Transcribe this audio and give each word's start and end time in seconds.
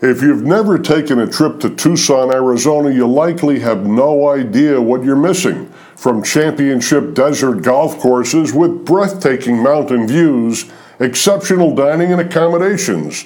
If 0.00 0.22
you've 0.22 0.44
never 0.44 0.78
taken 0.78 1.18
a 1.18 1.26
trip 1.26 1.58
to 1.60 1.70
Tucson, 1.70 2.32
Arizona, 2.32 2.90
you 2.90 3.08
likely 3.08 3.58
have 3.60 3.84
no 3.84 4.28
idea 4.28 4.80
what 4.80 5.02
you're 5.02 5.16
missing. 5.16 5.72
From 5.96 6.22
championship 6.22 7.14
desert 7.14 7.62
golf 7.62 7.98
courses 7.98 8.52
with 8.52 8.84
breathtaking 8.84 9.60
mountain 9.60 10.06
views, 10.06 10.70
exceptional 11.00 11.74
dining 11.74 12.12
and 12.12 12.20
accommodations. 12.20 13.24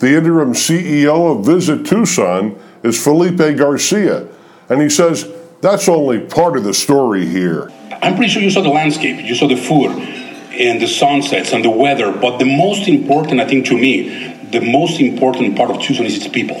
The 0.00 0.14
interim 0.14 0.52
CEO 0.52 1.38
of 1.38 1.46
Visit 1.46 1.86
Tucson 1.86 2.60
is 2.82 3.02
Felipe 3.02 3.56
Garcia, 3.56 4.28
and 4.68 4.82
he 4.82 4.90
says 4.90 5.32
that's 5.62 5.88
only 5.88 6.20
part 6.20 6.58
of 6.58 6.64
the 6.64 6.74
story 6.74 7.24
here. 7.24 7.70
I'm 8.02 8.16
pretty 8.16 8.30
sure 8.30 8.42
you 8.42 8.50
saw 8.50 8.60
the 8.60 8.68
landscape, 8.68 9.24
you 9.24 9.34
saw 9.34 9.48
the 9.48 9.56
food 9.56 9.92
and 9.92 10.82
the 10.82 10.88
sunsets 10.88 11.54
and 11.54 11.64
the 11.64 11.70
weather, 11.70 12.12
but 12.12 12.36
the 12.36 12.44
most 12.44 12.86
important, 12.86 13.40
I 13.40 13.46
think, 13.46 13.64
to 13.66 13.78
me, 13.78 14.41
the 14.52 14.60
most 14.60 15.00
important 15.00 15.56
part 15.56 15.70
of 15.70 15.80
Tucson 15.80 16.06
is 16.06 16.16
its 16.16 16.28
people. 16.28 16.56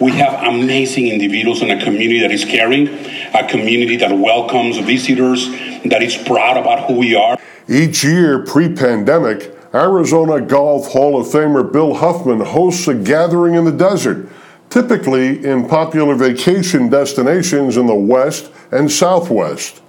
We 0.00 0.12
have 0.12 0.42
amazing 0.42 1.08
individuals 1.08 1.62
in 1.62 1.70
a 1.70 1.82
community 1.82 2.20
that 2.20 2.30
is 2.30 2.44
caring, 2.44 2.88
a 3.34 3.46
community 3.48 3.96
that 3.96 4.16
welcomes 4.16 4.78
visitors, 4.78 5.48
that 5.84 6.02
is 6.02 6.16
proud 6.16 6.56
about 6.56 6.86
who 6.86 6.98
we 6.98 7.14
are. 7.14 7.36
Each 7.68 8.02
year, 8.02 8.44
pre 8.44 8.74
pandemic, 8.74 9.56
Arizona 9.72 10.40
Golf 10.40 10.88
Hall 10.88 11.20
of 11.20 11.26
Famer 11.26 11.70
Bill 11.72 11.94
Huffman 11.94 12.40
hosts 12.40 12.86
a 12.88 12.94
gathering 12.94 13.54
in 13.54 13.64
the 13.64 13.72
desert, 13.72 14.28
typically 14.70 15.44
in 15.44 15.68
popular 15.68 16.14
vacation 16.14 16.88
destinations 16.88 17.76
in 17.76 17.86
the 17.86 17.94
West 17.94 18.50
and 18.70 18.90
Southwest. 18.90 19.80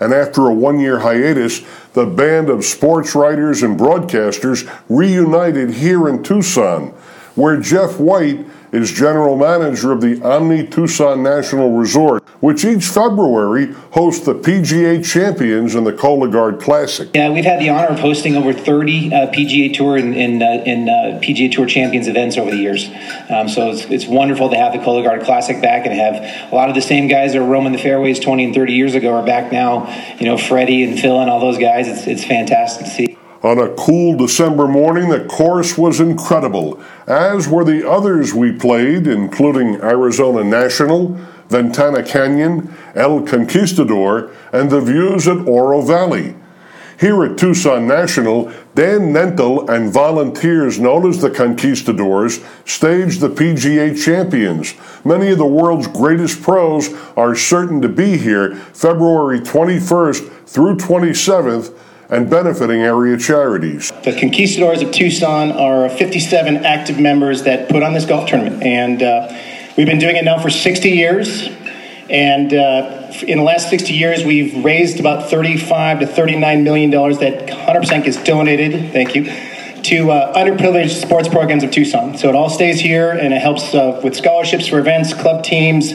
And 0.00 0.12
after 0.12 0.46
a 0.46 0.54
one 0.54 0.78
year 0.78 1.00
hiatus, 1.00 1.62
the 1.92 2.06
band 2.06 2.48
of 2.48 2.64
sports 2.64 3.14
writers 3.14 3.62
and 3.62 3.78
broadcasters 3.78 4.70
reunited 4.88 5.70
here 5.70 6.08
in 6.08 6.22
Tucson, 6.22 6.94
where 7.38 7.60
Jeff 7.60 8.00
White 8.00 8.44
is 8.72 8.92
general 8.92 9.36
manager 9.36 9.92
of 9.92 10.00
the 10.00 10.20
Omni 10.22 10.66
Tucson 10.66 11.22
National 11.22 11.70
Resort, 11.70 12.22
which 12.40 12.64
each 12.64 12.84
February 12.84 13.72
hosts 13.92 14.26
the 14.26 14.34
PGA 14.34 15.04
Champions 15.04 15.74
and 15.74 15.86
the 15.86 15.92
Cologuard 15.92 16.60
Classic. 16.60 17.08
Yeah, 17.14 17.30
we've 17.30 17.44
had 17.44 17.60
the 17.60 17.70
honor 17.70 17.88
of 17.88 18.00
hosting 18.00 18.36
over 18.36 18.52
30 18.52 19.14
uh, 19.14 19.32
PGA 19.32 19.72
Tour 19.72 19.96
and, 19.96 20.42
uh, 20.42 20.46
uh, 20.46 21.20
PGA 21.20 21.50
Tour 21.50 21.66
Champions 21.66 22.08
events 22.08 22.36
over 22.36 22.50
the 22.50 22.56
years. 22.56 22.88
Um, 23.30 23.48
so 23.48 23.70
it's, 23.70 23.84
it's 23.84 24.06
wonderful 24.06 24.50
to 24.50 24.56
have 24.56 24.72
the 24.72 24.78
Cologuard 24.80 25.24
Classic 25.24 25.62
back 25.62 25.86
and 25.86 25.94
have 25.94 26.52
a 26.52 26.54
lot 26.54 26.68
of 26.68 26.74
the 26.74 26.82
same 26.82 27.08
guys 27.08 27.32
that 27.32 27.40
were 27.40 27.48
roaming 27.48 27.72
the 27.72 27.78
fairways 27.78 28.20
20 28.20 28.44
and 28.44 28.54
30 28.54 28.72
years 28.72 28.94
ago 28.94 29.14
are 29.14 29.24
back 29.24 29.52
now. 29.52 29.88
You 30.18 30.26
know, 30.26 30.36
Freddie 30.36 30.82
and 30.82 30.98
Phil 30.98 31.20
and 31.20 31.30
all 31.30 31.40
those 31.40 31.58
guys. 31.58 31.88
It's, 31.88 32.06
it's 32.06 32.24
fantastic 32.24 32.84
to 32.84 32.90
see. 32.90 33.18
On 33.40 33.56
a 33.56 33.72
cool 33.76 34.16
December 34.16 34.66
morning, 34.66 35.10
the 35.10 35.24
course 35.24 35.78
was 35.78 36.00
incredible, 36.00 36.82
as 37.06 37.46
were 37.46 37.62
the 37.62 37.88
others 37.88 38.34
we 38.34 38.50
played, 38.50 39.06
including 39.06 39.76
Arizona 39.76 40.42
National, 40.42 41.16
Ventana 41.48 42.02
Canyon, 42.02 42.74
El 42.96 43.22
Conquistador, 43.22 44.32
and 44.52 44.70
the 44.70 44.80
views 44.80 45.28
at 45.28 45.46
Oro 45.46 45.82
Valley. 45.82 46.34
Here 46.98 47.22
at 47.22 47.38
Tucson 47.38 47.86
National, 47.86 48.52
Dan 48.74 49.12
Nentel 49.12 49.68
and 49.68 49.92
volunteers 49.92 50.80
known 50.80 51.08
as 51.08 51.20
the 51.20 51.30
Conquistadors 51.30 52.40
staged 52.64 53.20
the 53.20 53.28
PGA 53.28 53.96
Champions. 54.04 54.74
Many 55.04 55.30
of 55.30 55.38
the 55.38 55.46
world's 55.46 55.86
greatest 55.86 56.42
pros 56.42 56.92
are 57.16 57.36
certain 57.36 57.80
to 57.82 57.88
be 57.88 58.16
here 58.16 58.56
February 58.56 59.38
21st 59.38 60.48
through 60.48 60.74
27th 60.78 61.72
and 62.10 62.30
benefiting 62.30 62.80
area 62.80 63.18
charities. 63.18 63.92
The 64.02 64.18
Conquistadors 64.18 64.82
of 64.82 64.92
Tucson 64.92 65.52
are 65.52 65.88
57 65.88 66.64
active 66.64 66.98
members 66.98 67.42
that 67.42 67.68
put 67.68 67.82
on 67.82 67.92
this 67.92 68.06
golf 68.06 68.28
tournament, 68.28 68.62
and 68.62 69.02
uh, 69.02 69.28
we've 69.76 69.86
been 69.86 69.98
doing 69.98 70.16
it 70.16 70.24
now 70.24 70.40
for 70.40 70.50
60 70.50 70.90
years. 70.90 71.48
And 72.10 72.54
uh, 72.54 73.12
in 73.26 73.36
the 73.36 73.44
last 73.44 73.68
60 73.68 73.92
years, 73.92 74.24
we've 74.24 74.64
raised 74.64 74.98
about 74.98 75.28
35 75.28 76.00
to 76.00 76.06
39 76.06 76.64
million 76.64 76.90
dollars 76.90 77.18
that 77.18 77.48
100% 77.48 78.04
gets 78.04 78.22
donated. 78.24 78.92
Thank 78.92 79.14
you. 79.14 79.24
To 79.82 80.10
uh, 80.10 80.34
underprivileged 80.34 81.00
sports 81.00 81.28
programs 81.28 81.62
of 81.62 81.70
Tucson. 81.70 82.16
So 82.16 82.28
it 82.28 82.34
all 82.34 82.50
stays 82.50 82.80
here 82.80 83.10
and 83.10 83.32
it 83.32 83.40
helps 83.40 83.74
uh, 83.74 84.00
with 84.02 84.16
scholarships 84.16 84.66
for 84.66 84.78
events, 84.78 85.14
club 85.14 85.44
teams, 85.44 85.92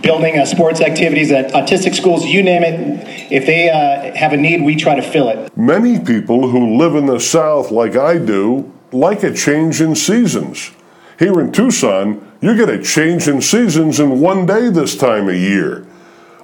building 0.00 0.38
uh, 0.38 0.46
sports 0.46 0.80
activities 0.80 1.30
at 1.30 1.52
autistic 1.52 1.94
schools, 1.94 2.24
you 2.24 2.42
name 2.42 2.62
it. 2.62 3.32
If 3.32 3.46
they 3.46 3.68
uh, 3.68 4.14
have 4.16 4.32
a 4.32 4.36
need, 4.36 4.62
we 4.62 4.76
try 4.76 4.94
to 4.94 5.02
fill 5.02 5.28
it. 5.28 5.56
Many 5.56 5.98
people 5.98 6.48
who 6.48 6.76
live 6.76 6.94
in 6.94 7.06
the 7.06 7.20
South, 7.20 7.70
like 7.70 7.96
I 7.96 8.18
do, 8.18 8.72
like 8.92 9.22
a 9.22 9.32
change 9.32 9.80
in 9.80 9.94
seasons. 9.94 10.70
Here 11.18 11.38
in 11.40 11.52
Tucson, 11.52 12.32
you 12.40 12.56
get 12.56 12.68
a 12.68 12.82
change 12.82 13.28
in 13.28 13.40
seasons 13.40 14.00
in 14.00 14.20
one 14.20 14.46
day 14.46 14.70
this 14.70 14.96
time 14.96 15.28
of 15.28 15.36
year. 15.36 15.86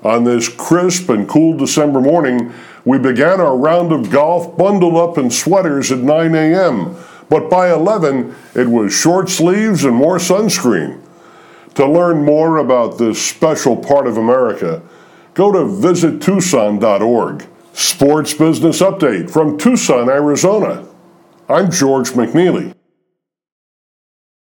On 0.05 0.25
this 0.25 0.49
crisp 0.49 1.09
and 1.09 1.29
cool 1.29 1.57
December 1.57 2.01
morning, 2.01 2.53
we 2.85 2.99
began 2.99 3.41
our 3.41 3.57
round 3.57 3.93
of 3.93 4.11
golf 4.11 4.57
bundled 4.57 4.97
up 4.97 5.19
in 5.19 5.31
sweaters 5.31 5.91
at 5.91 5.99
9 5.99 6.35
a.m., 6.35 6.97
but 7.29 7.51
by 7.51 7.71
11, 7.71 8.35
it 8.55 8.69
was 8.69 8.93
short 8.93 9.29
sleeves 9.29 9.85
and 9.85 9.95
more 9.95 10.17
sunscreen. 10.17 11.03
To 11.79 11.87
learn 11.87 12.25
more 12.25 12.57
about 12.57 12.99
this 12.99 13.25
special 13.25 13.77
part 13.77 14.09
of 14.09 14.17
America, 14.17 14.83
go 15.35 15.53
to 15.53 15.61
visittucson.org. 15.61 17.47
Sports 17.73 18.35
Business 18.35 18.81
Update 18.81 19.31
from 19.31 19.57
Tucson, 19.57 20.09
Arizona. 20.09 20.85
I'm 21.49 21.71
George 21.71 22.11
McNeely. 22.11 22.75